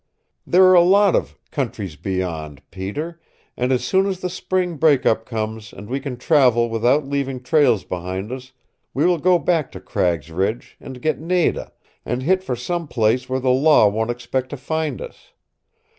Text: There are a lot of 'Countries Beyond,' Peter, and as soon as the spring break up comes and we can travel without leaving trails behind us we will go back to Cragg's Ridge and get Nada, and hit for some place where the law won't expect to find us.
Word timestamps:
There 0.47 0.63
are 0.63 0.73
a 0.73 0.81
lot 0.81 1.15
of 1.15 1.37
'Countries 1.51 1.95
Beyond,' 1.95 2.63
Peter, 2.71 3.21
and 3.55 3.71
as 3.71 3.83
soon 3.83 4.07
as 4.07 4.19
the 4.19 4.31
spring 4.31 4.77
break 4.77 5.05
up 5.05 5.27
comes 5.27 5.71
and 5.71 5.87
we 5.87 5.99
can 5.99 6.17
travel 6.17 6.71
without 6.71 7.05
leaving 7.07 7.39
trails 7.43 7.83
behind 7.83 8.31
us 8.31 8.51
we 8.95 9.05
will 9.05 9.19
go 9.19 9.37
back 9.37 9.71
to 9.73 9.79
Cragg's 9.79 10.31
Ridge 10.31 10.75
and 10.81 11.03
get 11.03 11.19
Nada, 11.19 11.71
and 12.03 12.23
hit 12.23 12.41
for 12.43 12.55
some 12.55 12.87
place 12.87 13.29
where 13.29 13.39
the 13.39 13.51
law 13.51 13.87
won't 13.89 14.09
expect 14.09 14.49
to 14.49 14.57
find 14.57 15.03
us. 15.03 15.33